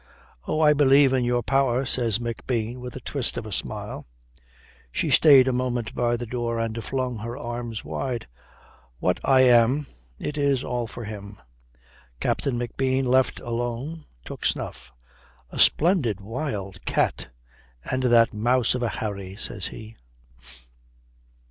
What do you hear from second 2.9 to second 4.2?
a twist of a smile.